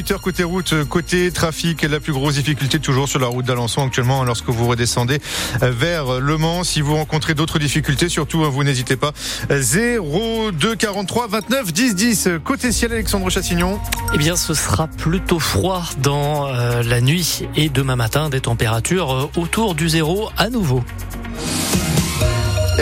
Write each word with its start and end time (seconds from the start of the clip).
18h 0.00 0.20
côté 0.20 0.44
route, 0.44 0.74
côté 0.88 1.30
trafic, 1.30 1.82
la 1.82 2.00
plus 2.00 2.14
grosse 2.14 2.34
difficulté 2.34 2.78
toujours 2.78 3.06
sur 3.06 3.18
la 3.18 3.26
route 3.26 3.44
d'Alençon 3.44 3.84
actuellement 3.84 4.24
lorsque 4.24 4.48
vous 4.48 4.66
redescendez 4.66 5.18
vers 5.60 6.20
Le 6.20 6.38
Mans. 6.38 6.64
Si 6.64 6.80
vous 6.80 6.94
rencontrez 6.96 7.34
d'autres 7.34 7.58
difficultés, 7.58 8.08
surtout 8.08 8.42
vous 8.50 8.64
n'hésitez 8.64 8.96
pas. 8.96 9.12
0 9.50 10.52
2 10.52 10.74
43 10.74 11.26
29 11.26 11.72
10 11.72 11.94
10 11.94 12.28
côté 12.42 12.72
ciel 12.72 12.92
Alexandre 12.92 13.28
Chassignon. 13.28 13.78
Eh 14.14 14.18
bien 14.18 14.36
ce 14.36 14.54
sera 14.54 14.88
plutôt 14.88 15.38
froid 15.38 15.82
dans 15.98 16.46
euh, 16.46 16.82
la 16.82 17.02
nuit 17.02 17.44
et 17.54 17.68
demain 17.68 17.96
matin 17.96 18.30
des 18.30 18.40
températures 18.40 19.12
euh, 19.12 19.30
autour 19.36 19.74
du 19.74 19.90
zéro 19.90 20.30
à 20.38 20.48
nouveau. 20.48 20.82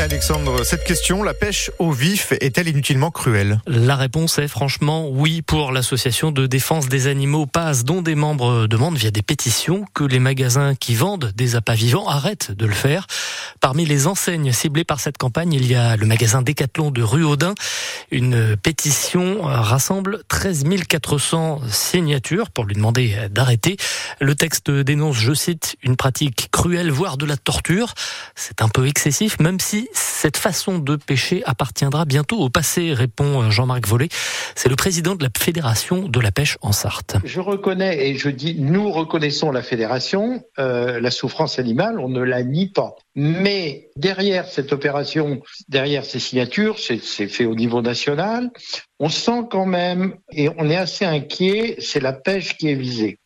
Alexandre, 0.01 0.65
cette 0.65 0.85
question, 0.85 1.25
la 1.25 1.35
pêche 1.35 1.73
au 1.81 1.91
vif 1.91 2.33
est-elle 2.41 2.69
inutilement 2.69 3.11
cruelle? 3.11 3.61
La 3.67 3.97
réponse 3.97 4.39
est 4.39 4.47
franchement 4.47 5.09
oui 5.09 5.43
pour 5.43 5.73
l'association 5.73 6.31
de 6.31 6.47
défense 6.47 6.89
des 6.89 7.09
animaux 7.09 7.47
PAS, 7.47 7.83
dont 7.85 8.01
des 8.01 8.15
membres 8.15 8.69
demandent 8.69 8.97
via 8.97 9.11
des 9.11 9.23
pétitions 9.23 9.85
que 9.95 10.05
les 10.05 10.21
magasins 10.21 10.77
qui 10.77 10.95
vendent 10.95 11.33
des 11.35 11.57
appâts 11.57 11.75
vivants 11.75 12.07
arrêtent 12.09 12.53
de 12.53 12.65
le 12.65 12.75
faire. 12.75 13.07
Parmi 13.61 13.87
les 13.87 14.07
enseignes 14.07 14.53
ciblées 14.53 14.85
par 14.85 15.01
cette 15.01 15.19
campagne, 15.19 15.53
il 15.53 15.67
y 15.67 15.75
a 15.75 15.97
le 15.97 16.07
magasin 16.07 16.43
Décathlon 16.43 16.93
de 16.93 17.03
rue 17.03 17.25
Audin. 17.25 17.55
Une 18.13 18.57
pétition 18.57 19.43
rassemble 19.43 20.23
13 20.29 20.65
400 20.89 21.61
signatures 21.71 22.51
pour 22.51 22.67
lui 22.67 22.77
demander 22.77 23.17
d'arrêter. 23.31 23.77
Le 24.21 24.37
texte 24.37 24.71
dénonce, 24.71 25.17
je 25.17 25.35
cite, 25.35 25.77
une 25.83 25.97
pratique 25.97 26.51
cruelle, 26.53 26.93
voire 26.93 27.17
de 27.17 27.27
la 27.27 27.37
torture. 27.37 27.95
C'est 28.37 28.63
un 28.63 28.69
peu 28.69 28.87
excessif, 28.87 29.41
même 29.41 29.59
si 29.59 29.88
cette 29.93 30.37
façon 30.37 30.79
de 30.79 30.97
pêcher 30.97 31.43
appartiendra 31.45 32.05
bientôt 32.05 32.39
au 32.39 32.51
passé, 32.51 32.93
répond 32.93 33.43
euh, 33.43 33.51
Jean-Marc 33.51 33.87
Vollet. 33.87 34.09
C'est 34.55 34.69
le 34.69 34.77
président 34.77 35.15
de 35.15 35.23
la 35.23 35.31
Fédération 35.39 36.09
de 36.09 36.21
la 36.21 36.31
pêche 36.31 36.59
en 36.61 36.73
Sarthe. 36.73 37.17
Je 37.25 37.41
reconnais, 37.41 38.09
et 38.09 38.17
je 38.17 38.29
dis 38.29 38.57
nous 38.59 38.91
reconnaissons 38.91 39.53
la 39.53 39.63
Fédération, 39.63 40.43
euh, 40.59 41.01
la 41.01 41.11
souffrance 41.11 41.59
animale, 41.59 41.99
on 41.99 42.09
ne 42.09 42.21
la 42.21 42.43
nie 42.43 42.71
pas. 42.71 42.97
Mais 43.15 43.91
derrière 43.97 44.47
cette 44.47 44.73
opération, 44.73 45.41
derrière 45.69 46.05
ces 46.05 46.19
signatures, 46.19 46.79
c'est 46.79 46.99
fait 47.29 47.45
au 47.45 47.55
niveau 47.55 47.83
national, 47.83 48.51
on 48.99 49.09
sent 49.09 49.45
quand 49.51 49.67
même, 49.67 50.15
et 50.33 50.49
on 50.59 50.69
est 50.69 50.77
assez 50.77 51.05
inquiet, 51.05 51.77
c'est 51.79 52.01
la 52.01 52.13
pêche 52.13 52.57
qui 52.57 52.69
est 52.69 52.75
visée. 52.75 53.19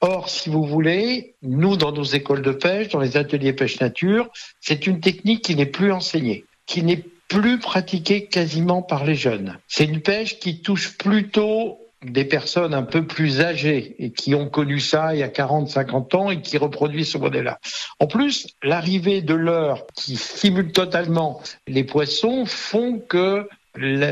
Or, 0.00 0.28
si 0.28 0.48
vous 0.48 0.64
voulez, 0.64 1.34
nous, 1.42 1.76
dans 1.76 1.92
nos 1.92 2.04
écoles 2.04 2.42
de 2.42 2.52
pêche, 2.52 2.88
dans 2.88 3.00
les 3.00 3.16
ateliers 3.16 3.52
pêche 3.52 3.80
nature, 3.80 4.28
c'est 4.60 4.86
une 4.86 5.00
technique 5.00 5.44
qui 5.44 5.56
n'est 5.56 5.66
plus 5.66 5.90
enseignée, 5.90 6.44
qui 6.66 6.82
n'est 6.82 7.04
plus 7.28 7.58
pratiquée 7.58 8.26
quasiment 8.26 8.80
par 8.80 9.04
les 9.04 9.16
jeunes. 9.16 9.58
C'est 9.66 9.84
une 9.84 10.00
pêche 10.00 10.38
qui 10.38 10.62
touche 10.62 10.96
plutôt 10.96 11.78
des 12.04 12.24
personnes 12.24 12.74
un 12.74 12.84
peu 12.84 13.06
plus 13.06 13.40
âgées 13.40 13.96
et 13.98 14.10
qui 14.12 14.34
ont 14.34 14.48
connu 14.48 14.78
ça 14.78 15.14
il 15.14 15.20
y 15.20 15.24
a 15.24 15.28
40, 15.28 15.68
50 15.68 16.14
ans 16.14 16.30
et 16.30 16.40
qui 16.40 16.56
reproduisent 16.56 17.10
ce 17.10 17.18
modèle-là. 17.18 17.58
En 17.98 18.06
plus, 18.06 18.46
l'arrivée 18.62 19.20
de 19.20 19.34
l'heure 19.34 19.84
qui 19.96 20.16
stimule 20.16 20.70
totalement 20.70 21.42
les 21.66 21.84
poissons 21.84 22.46
font 22.46 23.00
que 23.00 23.48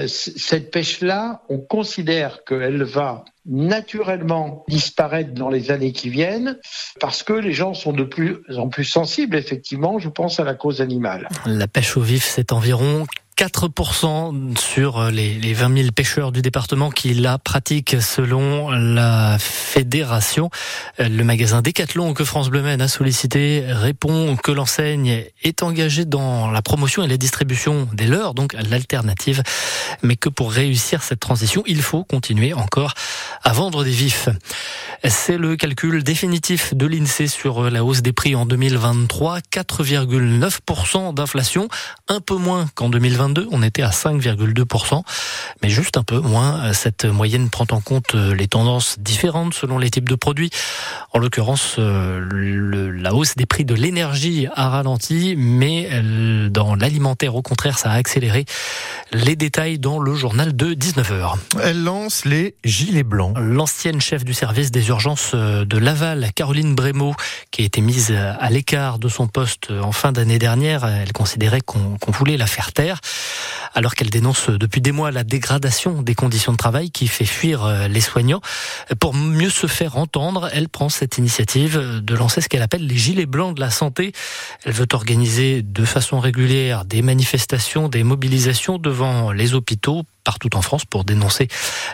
cette 0.08 0.70
pêche-là, 0.70 1.42
on 1.48 1.58
considère 1.58 2.44
qu'elle 2.44 2.82
va 2.82 3.24
naturellement 3.48 4.64
disparaître 4.69 5.33
dans 5.33 5.48
les 5.48 5.70
années 5.70 5.92
qui 5.92 6.11
viennent 6.11 6.58
parce 7.00 7.22
que 7.22 7.33
les 7.33 7.53
gens 7.53 7.75
sont 7.75 7.92
de 7.92 8.05
plus 8.05 8.38
en 8.56 8.69
plus 8.69 8.84
sensibles, 8.84 9.36
effectivement, 9.36 9.98
je 9.98 10.08
pense 10.08 10.41
à 10.41 10.44
la 10.44 10.55
cause 10.55 10.80
animale. 10.80 11.28
La 11.47 11.69
pêche 11.69 11.97
au 11.97 12.00
vif, 12.00 12.25
c'est 12.25 12.53
environ 12.53 13.06
4% 13.36 14.56
sur 14.58 15.11
les, 15.11 15.34
les 15.34 15.53
20 15.53 15.77
000 15.77 15.88
pêcheurs 15.94 16.33
du 16.33 16.41
département 16.41 16.88
qui 16.88 17.12
la 17.12 17.36
pratiquent 17.36 18.00
selon 18.00 18.70
la 18.70 19.36
fédération. 19.38 20.48
Le 20.98 21.22
magasin 21.22 21.60
Decathlon 21.60 22.15
que 22.15 22.25
France 22.25 22.49
Bleu 22.49 22.66
a 22.66 22.88
sollicité 22.88 23.62
répond 23.69 24.37
que 24.37 24.53
l'enseigne 24.53 25.25
est 25.43 25.62
engagée 25.62 26.06
dans 26.06 26.50
la 26.50 26.62
promotion 26.62 27.03
et 27.03 27.09
la 27.09 27.19
distribution 27.19 27.87
des 27.93 28.06
leurs, 28.06 28.32
donc 28.32 28.54
l'alternative, 28.54 29.43
mais 30.03 30.16
que 30.16 30.31
pour 30.31 30.50
réussir 30.50 31.03
cette 31.03 31.20
transition, 31.20 31.62
il 31.66 31.82
faut 31.82 32.04
continuer 32.04 32.54
encore 32.54 32.94
à 33.42 33.52
vendre 33.52 33.84
des 33.84 33.91
vifs. 33.91 34.28
C'est 35.04 35.36
le 35.36 35.56
calcul 35.56 36.02
définitif 36.02 36.74
de 36.74 36.86
l'INSEE 36.86 37.28
sur 37.28 37.70
la 37.70 37.84
hausse 37.84 38.02
des 38.02 38.12
prix 38.12 38.34
en 38.34 38.47
2023, 38.47 39.38
4,9% 39.52 41.14
d'inflation, 41.14 41.69
un 42.08 42.20
peu 42.20 42.34
moins 42.36 42.66
qu'en 42.75 42.88
2022, 42.88 43.48
on 43.52 43.62
était 43.62 43.82
à 43.82 43.91
5,2%, 43.91 45.02
mais 45.62 45.69
juste 45.69 45.96
un 45.96 46.02
peu 46.02 46.19
moins. 46.19 46.72
Cette 46.72 47.04
moyenne 47.04 47.50
prend 47.50 47.66
en 47.70 47.80
compte 47.80 48.14
les 48.14 48.48
tendances 48.48 48.98
différentes 48.98 49.54
selon 49.54 49.78
les 49.78 49.91
types 49.91 50.08
de 50.08 50.14
produits. 50.14 50.50
En 51.12 51.19
l'occurrence, 51.19 51.76
la 51.78 53.14
hausse 53.14 53.36
des 53.36 53.46
prix 53.46 53.64
de 53.64 53.75
l'énergie 53.75 54.48
a 54.54 54.70
ralenti, 54.70 55.34
mais 55.36 55.88
dans 56.50 56.75
l'alimentaire, 56.75 57.34
au 57.36 57.42
contraire, 57.42 57.78
ça 57.78 57.91
a 57.91 57.94
accéléré. 57.94 58.44
Les 59.12 59.36
détails 59.36 59.78
dans 59.78 59.98
le 59.98 60.14
journal 60.14 60.56
de 60.56 60.75
19h. 60.75 61.34
Elle 61.62 61.84
lance 61.84 62.25
les 62.25 62.56
gilets 62.64 63.04
blancs. 63.04 63.25
L'ancienne 63.37 64.00
chef 64.00 64.25
du 64.25 64.34
service 64.34 64.70
des 64.70 64.88
urgences 64.88 65.32
euh, 65.34 65.64
de 65.64 65.78
Laval, 65.78 66.31
Caroline 66.34 66.75
Brémaud, 66.75 67.14
qui 67.50 67.62
a 67.62 67.64
été 67.64 67.81
mise 67.81 68.12
à 68.12 68.50
l'écart 68.50 68.98
de 68.98 69.09
son 69.09 69.26
poste 69.26 69.70
en 69.70 69.92
fin 69.92 70.12
d'année 70.12 70.38
dernière, 70.38 70.84
elle 70.84 71.12
considérait 71.12 71.60
qu'on 71.60 71.98
voulait 72.12 72.37
la 72.37 72.47
faire 72.47 72.72
taire, 72.72 73.00
alors 73.75 73.94
qu'elle 73.94 74.10
dénonce 74.10 74.48
depuis 74.50 74.81
des 74.81 74.92
mois 74.92 75.10
la 75.10 75.25
dégradation 75.25 76.03
des 76.03 76.14
conditions 76.14 76.53
de 76.53 76.56
travail 76.56 76.91
qui 76.91 77.09
fait 77.09 77.25
fuir 77.25 77.64
euh, 77.64 77.88
les 77.88 78.00
soignants. 78.00 78.41
Pour 79.00 79.14
mieux 79.14 79.50
se 79.50 79.66
faire 79.66 79.97
entendre, 79.97 80.48
elle 80.53 80.69
prend 80.69 80.88
cette 80.88 81.19
initiative 81.19 82.00
de 82.03 82.14
lancer 82.14 82.41
ce 82.41 82.48
qu'elle 82.48 82.62
appelle 82.62 82.87
les 82.87 82.97
gilets 82.97 83.26
blancs 83.26 83.54
de 83.54 83.60
la 83.60 83.70
santé. 83.70 84.12
Elle 84.64 84.72
veut 84.72 84.87
organiser 84.93 85.62
de 85.62 85.84
façon 85.84 86.20
régulière 86.20 86.84
des 86.84 87.03
manifestations, 87.03 87.88
des 87.88 88.03
mobilisations 88.03 88.78
devant 88.78 89.32
les 89.32 89.54
hôpitaux 89.54 90.04
partout 90.26 90.56
en 90.56 90.60
France 90.60 90.84
pour 90.84 91.04
dénoncer 91.04 91.47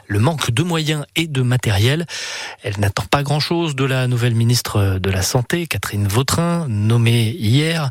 le 0.09 0.19
manque 0.19 0.51
de 0.51 0.63
moyens 0.63 1.05
et 1.17 1.27
de 1.27 1.43
matériel. 1.43 2.07
Elle 2.63 2.81
n'attend 2.81 3.05
pas 3.05 3.23
grand-chose 3.23 3.77
de 3.77 3.85
la 3.85 4.09
nouvelle 4.09 4.35
ministre 4.35 4.99
de 4.99 5.11
la 5.11 5.21
Santé, 5.21 5.67
Catherine 5.67 6.09
Vautrin, 6.09 6.67
nommée 6.69 7.31
hier. 7.39 7.91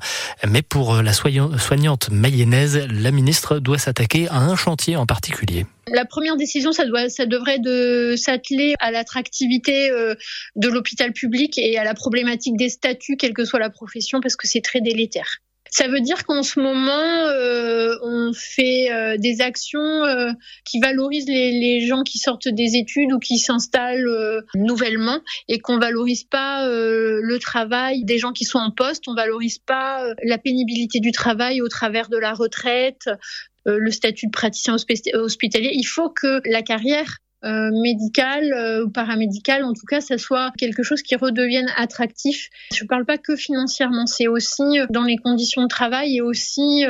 Mais 0.49 0.63
pour 0.63 0.95
la 1.03 1.13
soignante 1.13 2.09
mayonnaise, 2.09 2.87
la 2.89 3.11
ministre 3.11 3.59
doit 3.59 3.77
s'attaquer 3.77 4.27
à 4.29 4.37
un 4.37 4.55
chantier 4.55 4.95
en 4.95 5.05
particulier. 5.05 5.67
La 5.87 6.05
première 6.05 6.37
décision, 6.37 6.71
ça, 6.71 6.85
devrait 6.85 7.59
de 7.59 8.15
s'atteler 8.17 8.73
à 8.79 8.91
l'attractivité 8.91 9.91
euh, 9.91 10.15
de 10.55 10.69
l'hôpital 10.69 11.11
public 11.11 11.57
et 11.57 11.77
à 11.77 11.83
la 11.83 11.93
problématique 11.93 12.57
des 12.57 12.69
statuts, 12.69 13.17
quelle 13.17 13.33
que 13.33 13.45
soit 13.45 13.59
la 13.59 13.69
profession, 13.69 14.21
parce 14.21 14.35
que 14.35 14.47
c'est 14.47 14.61
très 14.61 14.81
délétère. 14.81 15.41
Ça 15.71 15.87
veut 15.87 16.01
dire 16.01 16.25
qu'en 16.25 16.43
ce 16.43 16.59
moment, 16.59 16.91
euh, 16.91 17.95
on 18.03 18.33
fait 18.33 18.91
euh, 18.91 19.15
des 19.17 19.39
actions 19.39 19.79
euh, 19.79 20.31
qui 20.65 20.81
valorisent 20.81 21.29
les, 21.29 21.53
les, 21.53 21.87
gens 21.87 22.03
qui 22.03 22.17
sortent 22.17 22.49
des 22.49 22.75
études 22.75 23.13
ou 23.13 23.19
qui 23.19 23.37
s'installent 23.37 24.43
nouvellement 24.53 25.19
et 25.47 25.59
qu'on 25.59 25.79
valorise 25.79 26.25
pas 26.25 26.67
le 26.67 27.37
travail 27.39 28.03
des 28.03 28.17
gens 28.17 28.33
qui 28.33 28.43
sont 28.43 28.59
en 28.59 28.71
poste, 28.71 29.07
on 29.07 29.13
valorise 29.13 29.59
pas 29.59 30.05
la 30.23 30.37
pénibilité 30.37 30.99
du 30.99 31.11
travail 31.11 31.61
au 31.61 31.69
travers 31.69 32.09
de 32.09 32.17
la 32.17 32.33
retraite, 32.33 33.09
le 33.65 33.91
statut 33.91 34.27
de 34.27 34.31
praticien 34.31 34.75
hospitalier. 34.75 35.71
Il 35.73 35.85
faut 35.85 36.09
que 36.09 36.41
la 36.45 36.61
carrière 36.61 37.17
euh, 37.43 37.71
médical 37.71 38.53
euh, 38.53 38.85
ou 38.85 38.89
paramédical, 38.91 39.63
en 39.63 39.73
tout 39.73 39.87
cas, 39.87 39.99
ça 39.99 40.19
soit 40.19 40.51
quelque 40.59 40.83
chose 40.83 41.01
qui 41.01 41.15
redevienne 41.15 41.65
attractif. 41.75 42.49
Je 42.71 42.83
ne 42.83 42.87
parle 42.87 43.03
pas 43.03 43.17
que 43.17 43.35
financièrement, 43.35 44.05
c'est 44.05 44.27
aussi 44.27 44.61
euh, 44.61 44.85
dans 44.91 45.01
les 45.01 45.17
conditions 45.17 45.63
de 45.63 45.67
travail 45.67 46.17
et 46.17 46.21
aussi 46.21 46.83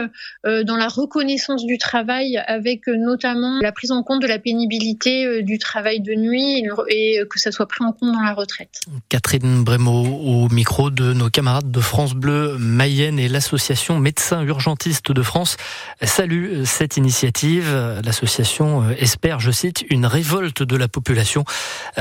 dans 0.44 0.75
la 0.75 0.88
reconnaissance 0.88 1.66
du 1.66 1.78
travail, 1.78 2.38
avec 2.47 2.88
notamment 2.88 3.59
la 3.62 3.71
prise 3.71 3.92
en 3.92 4.03
compte 4.03 4.21
de 4.21 4.27
la 4.27 4.39
pénibilité 4.39 5.44
du 5.44 5.57
travail 5.57 6.01
de 6.01 6.13
nuit 6.13 6.65
et, 6.89 7.21
que 7.30 7.39
ça 7.39 7.51
soit 7.51 7.68
pris 7.68 7.83
en 7.83 7.92
compte 7.92 8.13
dans 8.13 8.21
la 8.21 8.33
retraite. 8.33 8.81
Catherine 9.09 9.63
Brémaud 9.63 10.06
au 10.06 10.50
micro 10.50 10.89
de 10.89 11.13
nos 11.13 11.30
camarades 11.30 11.71
de 11.71 11.80
France 11.80 12.13
Bleu 12.13 12.57
Mayenne 12.57 13.19
et 13.19 13.30
l'association 13.30 14.00
Médecins 14.00 14.44
Urgentistes 14.44 15.12
de 15.12 15.21
France 15.21 15.57
salue 16.01 16.63
cette 16.65 16.98
initiative. 16.98 18.00
L'association 18.03 18.89
espère, 18.92 19.39
je 19.39 19.51
cite, 19.51 19.83
une 19.89 20.06
révolte 20.06 20.40
de 20.41 20.75
la 20.75 20.88
population 20.88 21.45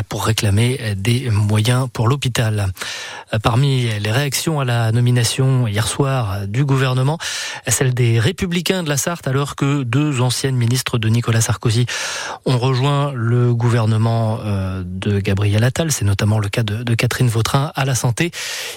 pour 0.09 0.25
réclamer 0.25 0.95
des 0.97 1.31
moyens 1.31 1.89
pour 1.93 2.09
l'hôpital. 2.09 2.73
Parmi 3.43 3.89
les 4.01 4.11
réactions 4.11 4.61
à 4.61 4.65
la 4.65 4.93
nomination 4.93 5.67
hier 5.67 5.87
soir 5.87 6.47
du 6.47 6.65
gouvernement, 6.65 7.19
celle 7.69 7.95
des 7.95 8.19
Républicains 8.19 8.83
de 8.83 8.89
la 8.89 8.97
Sarthe, 8.97 9.29
alors 9.29 9.57
que 9.57 9.83
deux 9.83 10.21
anciennes 10.21 10.57
ministres 10.57 10.99
de 10.99 11.09
Nicolas 11.09 11.41
Sarkozy 11.41 11.87
ont 12.45 12.59
rejoint 12.59 13.13
le 13.15 13.55
gouvernement 13.55 14.39
euh, 14.45 14.83
de 14.85 15.21
Gabriel 15.21 15.65
Attal. 15.65 15.93
C'est 15.93 16.05
notamment 16.05 16.39
le 16.39 16.49
cas 16.49 16.63
de 16.63 16.95
Catherine 16.95 17.29
Vautrin 17.29 17.73
à 17.75 17.85
la 17.85 17.95
santé. 17.95 18.31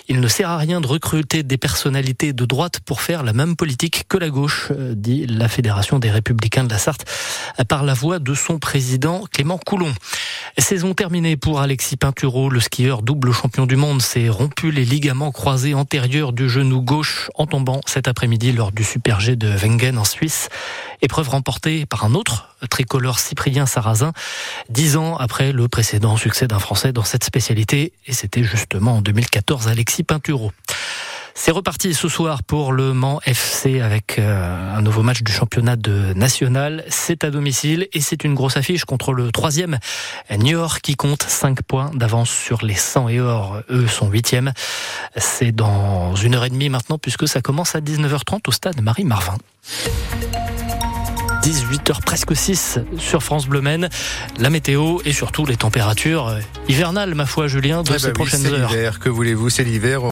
Il 0.07 0.19
ne 0.19 0.27
sert 0.27 0.50
à 0.50 0.57
rien 0.57 0.81
de 0.81 0.88
recruter 0.88 1.44
des 1.44 1.57
personnalités 1.57 2.33
de 2.33 2.45
droite 2.45 2.80
pour 2.80 3.01
faire 3.01 3.24
la 3.24 3.33
même 3.33 3.56
politique 3.56 4.06
que 4.07 4.18
la 4.18 4.30
gauche, 4.30 4.68
euh, 4.71 4.94
dit 4.95 5.25
la 5.27 5.48
Fédération 5.48 6.00
des 6.00 6.12
Républicains 6.12 6.63
de 6.63 6.69
la 6.69 6.77
Sarthe, 6.77 7.06
par 7.68 7.84
la 7.84 7.94
voix 7.94 8.20
de 8.20 8.34
son 8.34 8.60
président 8.60 9.24
Clément 9.32 9.58
Clermont-Coulon. 9.58 9.94
Saison 10.58 10.94
terminée 10.94 11.36
pour 11.36 11.60
Alexis 11.62 11.98
Pinturo, 11.98 12.50
le 12.50 12.60
skieur 12.60 13.02
double 13.02 13.32
champion 13.32 13.66
du 13.66 13.76
monde, 13.76 14.02
s'est 14.02 14.30
rompu 14.30 14.72
les 14.72 14.86
ligaments 14.86 15.32
croisés 15.32 15.74
antérieurs 15.74 16.34
du 16.34 16.50
genou 16.50 16.82
gauche 16.82 17.30
en 17.36 17.48
tombant 17.48 17.82
cet 17.86 18.08
après-midi 18.08 18.52
lors 18.52 18.72
du 18.72 18.84
Super 18.84 19.20
G 19.20 19.36
de 19.36 19.48
Wengen 19.48 19.98
en 19.98 20.04
Suisse. 20.04 20.50
Épreuve 21.02 21.30
remportée 21.30 21.86
par 21.86 22.06
un 22.06 22.14
autre 22.14 22.56
tricolore 22.70 23.20
Cyprien 23.20 23.66
Sarrazin, 23.66 24.14
dix 24.70 24.96
ans 24.96 25.18
après 25.18 25.52
le 25.52 25.68
précédent 25.68 26.18
succès 26.18 26.48
d'un 26.48 26.60
Français 26.60 26.94
dans 26.94 27.04
cette 27.04 27.24
spécialité, 27.24 27.94
et 28.08 28.14
c'était 28.14 28.44
justement 28.44 28.98
en 28.98 29.02
2014 29.02 29.68
Alexis 29.68 30.04
Pinturo. 30.04 30.52
C'est 31.36 31.52
reparti 31.52 31.94
ce 31.94 32.08
soir 32.08 32.44
pour 32.44 32.72
le 32.72 32.94
Mans 32.94 33.20
FC 33.26 33.82
avec 33.82 34.20
euh, 34.20 34.76
un 34.78 34.82
nouveau 34.82 35.02
match 35.02 35.24
du 35.24 35.32
championnat 35.32 35.76
de 35.76 36.14
national. 36.14 36.84
C'est 36.90 37.24
à 37.24 37.32
domicile 37.32 37.88
et 37.92 38.02
c'est 38.02 38.24
une 38.24 38.36
grosse 38.36 38.56
affiche 38.56 38.86
contre 38.86 39.14
le 39.14 39.32
troisième 39.32 39.80
York 40.30 40.82
qui 40.82 40.96
compte 40.96 41.24
5 41.24 41.62
points 41.64 41.92
d'avance 41.94 42.30
sur 42.30 42.64
les 42.64 42.76
100 42.76 43.10
et 43.10 43.20
or. 43.20 43.62
Eux 43.70 43.88
sont 43.88 44.10
huitièmes. 44.10 44.54
C'est 45.18 45.52
dans 45.52 46.16
une 46.16 46.36
heure 46.36 46.46
et 46.46 46.50
demie 46.50 46.70
maintenant 46.70 46.98
puisque 46.98 47.28
ça 47.28 47.42
commence 47.42 47.76
à 47.76 47.82
19h30 47.82 48.42
au 48.48 48.52
stade 48.52 48.82
Marie-Marvin. 48.82 49.38
18h 51.44 52.02
presque 52.06 52.34
6 52.34 52.80
sur 52.98 53.22
France 53.22 53.48
Bleu 53.48 53.60
Maine. 53.60 53.90
La 54.40 54.50
météo 54.50 55.00
et 55.04 55.12
surtout 55.12 55.46
les 55.46 55.58
températures 55.58 56.38
hivernales, 56.70 57.16
ma 57.16 57.26
foi, 57.26 57.48
Julien, 57.48 57.84
de 57.84 57.98
ces 57.98 58.08
oui, 58.08 58.14
prochaines 58.14 58.40
c'est 58.40 58.54
heures. 58.54 58.70
l'hiver, 58.70 59.00
que 59.00 59.10
voulez-vous, 59.10 59.50
c'est 59.50 59.66
l'hiver. 59.66 60.02